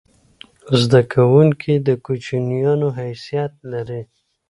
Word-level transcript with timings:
زده 0.81 1.01
کوونکی 1.13 1.73
د 1.87 1.89
کوچنیانو 2.05 2.87
حیثیت 2.99 3.53
لري. 3.71 4.01